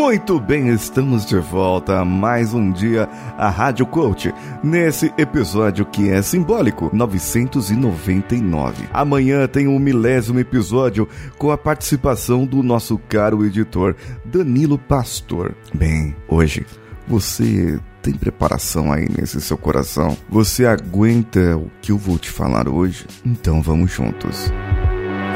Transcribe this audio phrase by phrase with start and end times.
[0.00, 3.06] Muito bem, estamos de volta a mais um dia
[3.36, 4.32] a Rádio Coach,
[4.64, 8.88] nesse episódio que é simbólico, 999.
[8.94, 13.94] Amanhã tem um milésimo episódio com a participação do nosso caro editor
[14.24, 15.54] Danilo Pastor.
[15.74, 16.64] Bem, hoje
[17.06, 20.16] você tem preparação aí nesse seu coração?
[20.30, 23.06] Você aguenta o que eu vou te falar hoje?
[23.22, 24.50] Então vamos juntos.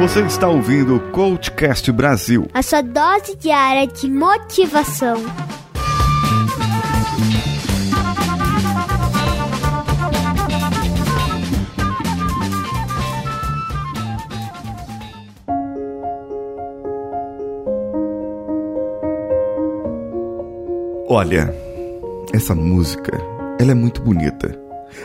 [0.00, 2.48] Você está ouvindo o Coachcast Brasil.
[2.52, 5.16] A sua dose diária de motivação.
[21.08, 21.54] Olha,
[22.32, 23.12] essa música,
[23.60, 24.58] ela é muito bonita.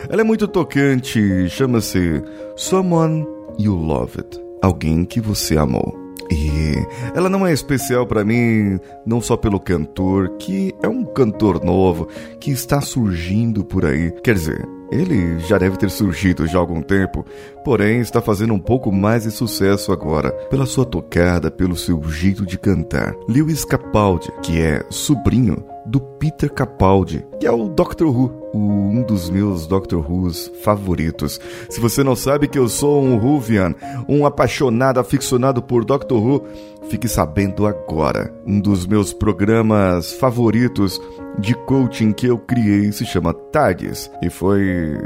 [0.08, 2.22] Ela é muito tocante, chama-se
[2.56, 3.26] Someone
[3.58, 6.08] You Loved alguém que você amou.
[6.30, 11.64] E ela não é especial para mim não só pelo cantor, que é um cantor
[11.64, 12.06] novo
[12.38, 14.10] que está surgindo por aí.
[14.22, 17.24] Quer dizer, ele já deve ter surgido já há algum tempo,
[17.64, 22.46] porém está fazendo um pouco mais de sucesso agora, pela sua tocada, pelo seu jeito
[22.46, 23.14] de cantar.
[23.28, 29.30] Lewis Capaldi, que é sobrinho do Peter Capaldi, que é o Doctor Who, um dos
[29.30, 31.40] meus Doctor Who's favoritos.
[31.68, 33.74] Se você não sabe que eu sou um Whovian,
[34.08, 36.44] um apaixonado, aficionado por Doctor Who,
[36.88, 38.32] fique sabendo agora.
[38.46, 41.00] Um dos meus programas favoritos
[41.38, 44.96] de coaching que eu criei se chama Tardes e foi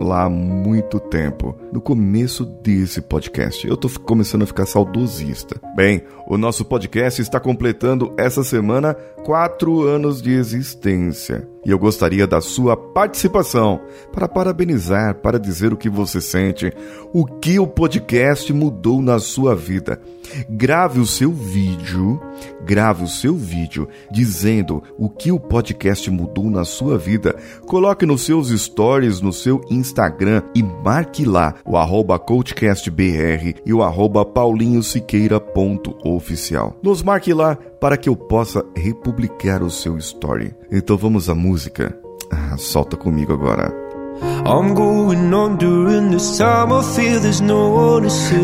[0.00, 3.66] lá há muito tempo, no começo desse podcast.
[3.66, 5.60] Eu tô começando a ficar saudosista.
[5.76, 11.48] Bem, o nosso podcast está completando essa semana quatro anos de existência.
[11.64, 13.80] E eu gostaria da sua participação
[14.12, 16.72] para parabenizar, para dizer o que você sente,
[17.12, 20.00] o que o podcast mudou na sua vida.
[20.48, 22.20] Grave o seu vídeo,
[22.64, 27.36] grave o seu vídeo dizendo o que o podcast mudou na sua vida.
[27.66, 33.80] Coloque nos seus stories, no seu Instagram e marque lá o arroba coachcastbr e o
[33.82, 36.76] arroba paulinhosiqueira.oficial.
[36.82, 40.52] Nos marque lá para que eu possa republicar o seu story.
[40.76, 41.96] Então vamos à música.
[42.32, 43.72] Ah, solta comigo agora.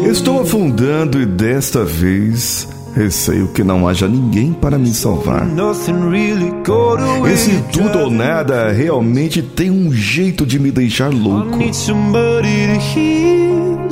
[0.08, 5.44] Estou afundando e desta vez receio que não haja ninguém para me salvar.
[7.32, 11.58] Esse tudo ou nada realmente tem um jeito de me deixar louco.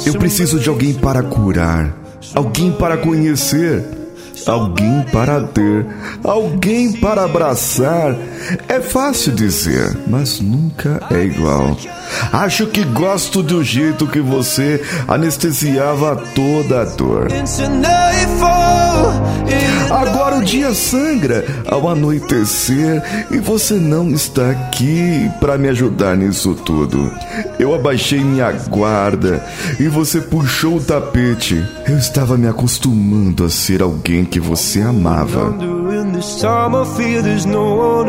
[0.06, 1.93] Eu preciso de alguém para curar,
[2.37, 3.84] alguém para conhecer
[4.47, 5.87] alguém para ter,
[6.22, 8.16] alguém para abraçar.
[8.69, 11.76] É fácil dizer, mas nunca é igual.
[12.32, 17.28] Acho que gosto do jeito que você anestesiava toda a dor.
[19.91, 26.55] Agora o dia sangra ao anoitecer e você não está aqui para me ajudar nisso
[26.55, 27.10] tudo.
[27.59, 29.44] Eu abaixei minha guarda
[29.81, 31.65] e você puxou o tapete.
[31.87, 35.54] Eu estava me acostumando a ser alguém que você amava.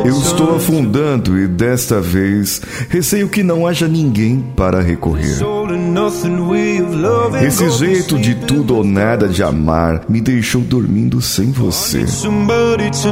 [0.05, 5.37] Eu estou afundando e desta vez receio que não haja ninguém para recorrer.
[7.45, 12.05] Esse jeito de tudo ou nada de amar me deixou dormindo sem você.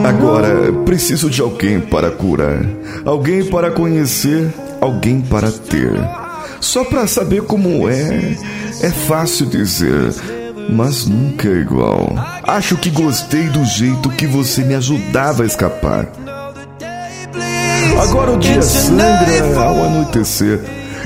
[0.04, 2.66] Agora preciso de alguém para curar,
[3.06, 5.94] alguém para conhecer, alguém para ter.
[6.60, 8.36] Só para saber como é,
[8.82, 10.37] é fácil dizer
[10.70, 12.14] mas nunca é igual.
[12.44, 16.08] Acho que gostei do jeito que você me ajudava a escapar.
[18.02, 20.60] Agora o dia sangra ao anoitecer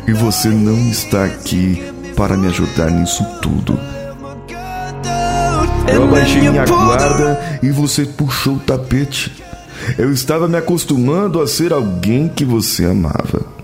[0.07, 1.81] e você não está aqui
[2.15, 3.79] para me ajudar nisso tudo.
[5.87, 9.31] Eu abaixei minha guarda e você puxou o tapete.
[9.97, 13.60] Eu estava me acostumando a ser alguém que você amava.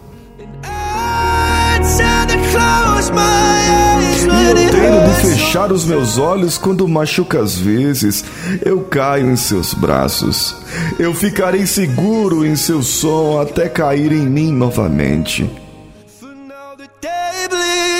[5.57, 8.23] Fechar os meus olhos quando machuca às vezes.
[8.63, 10.55] Eu caio em seus braços.
[10.99, 15.49] Eu ficarei seguro em seu som até cair em mim novamente.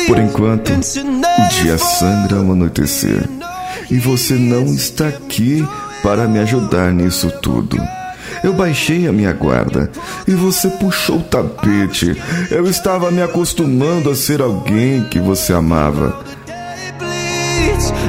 [0.06, 3.28] Por enquanto, o dia sangra ao anoitecer.
[3.90, 5.68] E você não está aqui
[6.04, 7.78] para me ajudar nisso tudo.
[8.44, 9.90] Eu baixei a minha guarda
[10.28, 12.16] e você puxou o tapete.
[12.52, 16.37] Eu estava me acostumando a ser alguém que você amava.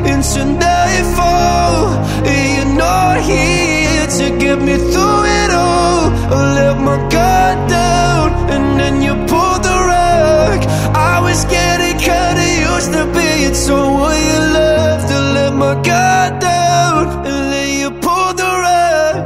[0.06, 1.94] into nightfall.
[2.24, 6.10] You're not here to get me through it all.
[6.34, 10.60] I let my guard down, and then you pulled the rug.
[10.94, 15.08] I was getting kinda used to being someone you loved.
[15.08, 19.16] to let my guard down, and then you pulled the rug.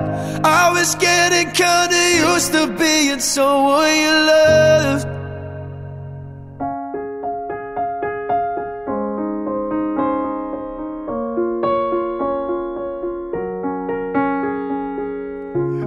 [0.45, 4.42] I was getting kinda used to being someone you loved.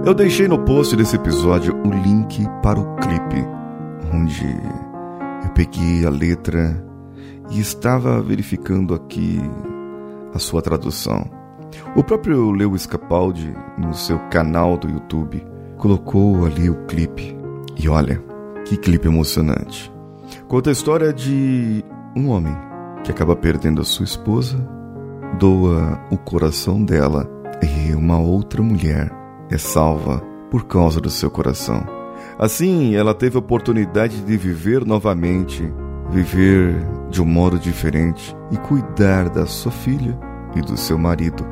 [0.06, 3.44] Eu deixei no post desse episódio o link para o clipe,
[4.14, 4.46] onde
[5.42, 6.80] eu peguei a letra
[7.50, 9.40] e estava verificando aqui
[10.32, 11.28] a sua tradução.
[11.96, 15.44] O próprio Lewis Capaldi, no seu canal do YouTube,
[15.76, 17.36] colocou ali o clipe.
[17.76, 18.22] E olha,
[18.64, 19.92] que clipe emocionante.
[20.46, 21.84] Conta a história de
[22.16, 22.56] um homem
[23.02, 24.56] que acaba perdendo a sua esposa,
[25.36, 27.28] doa o coração dela
[27.60, 31.84] e uma outra mulher é salva por causa do seu coração.
[32.38, 35.72] Assim, ela teve a oportunidade de viver novamente,
[36.10, 36.74] viver
[37.10, 40.18] de um modo diferente e cuidar da sua filha
[40.54, 41.46] e do seu marido,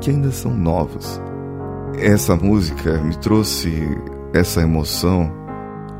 [0.00, 1.20] que ainda são novos.
[1.98, 3.86] Essa música me trouxe
[4.32, 5.30] essa emoção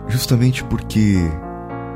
[0.08, 1.16] justamente porque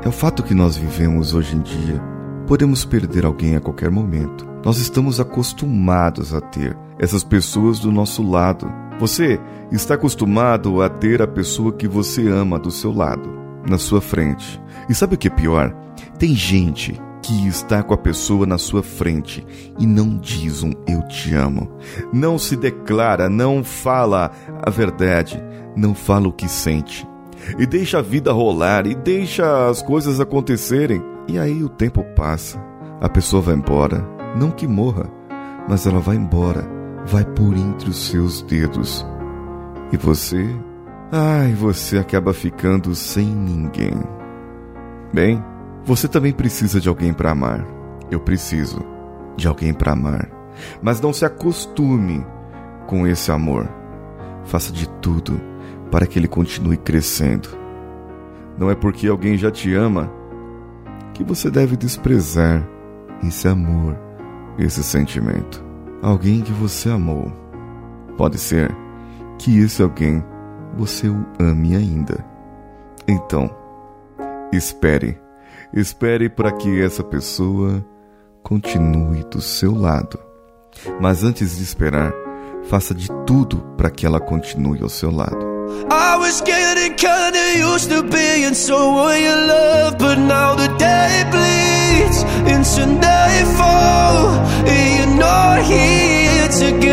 [0.03, 2.01] é o fato que nós vivemos hoje em dia.
[2.47, 4.47] Podemos perder alguém a qualquer momento.
[4.63, 9.39] Nós estamos acostumados a ter essas pessoas do nosso lado você
[9.71, 13.29] está acostumado a ter a pessoa que você ama do seu lado,
[13.67, 14.61] na sua frente.
[14.89, 15.75] E sabe o que é pior?
[16.17, 19.45] Tem gente que está com a pessoa na sua frente
[19.79, 21.71] e não diz um eu te amo.
[22.13, 24.31] Não se declara, não fala
[24.61, 25.43] a verdade,
[25.75, 27.07] não fala o que sente.
[27.59, 31.03] E deixa a vida rolar e deixa as coisas acontecerem.
[31.27, 32.63] E aí o tempo passa,
[33.01, 34.07] a pessoa vai embora.
[34.37, 35.09] Não que morra,
[35.67, 36.74] mas ela vai embora
[37.05, 39.05] vai por entre os seus dedos.
[39.91, 40.43] E você?
[41.11, 43.93] Ai, você acaba ficando sem ninguém.
[45.13, 45.43] Bem,
[45.85, 47.65] você também precisa de alguém para amar.
[48.09, 48.83] Eu preciso
[49.37, 50.29] de alguém para amar.
[50.81, 52.25] Mas não se acostume
[52.87, 53.69] com esse amor.
[54.45, 55.39] Faça de tudo
[55.91, 57.49] para que ele continue crescendo.
[58.57, 60.11] Não é porque alguém já te ama
[61.13, 62.67] que você deve desprezar
[63.23, 63.97] esse amor,
[64.57, 65.64] esse sentimento
[66.05, 67.31] alguém que você amou.
[68.15, 68.71] Pode ser
[69.39, 70.23] que esse alguém
[70.77, 72.23] você o ame ainda.
[73.07, 73.49] Então,
[74.53, 75.19] espere.
[75.73, 77.83] Espere para que essa pessoa
[78.43, 80.19] continue do seu lado.
[81.01, 82.13] Mas antes de esperar,
[82.69, 85.55] faça de tudo para que ela continue ao seu lado.
[85.91, 92.85] I was getting kinda used to being you love, but now the day bleeds into
[92.85, 93.75] nightfall.
[94.67, 95.34] And here to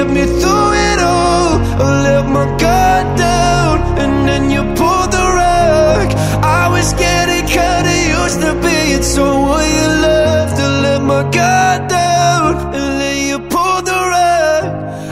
[0.02, 1.60] get me through it all.
[1.81, 6.08] I let my guard down, and then you pulled the rug.
[6.43, 12.50] I was getting kinda used to being someone you love, to let my guard down,
[12.76, 14.64] and then you pulled the rug.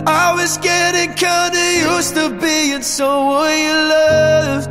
[0.06, 4.70] I was getting kinda used to being someone you loved.